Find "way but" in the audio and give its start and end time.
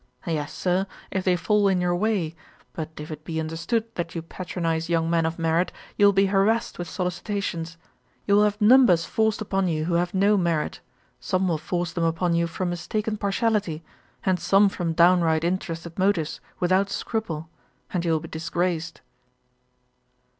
1.95-2.89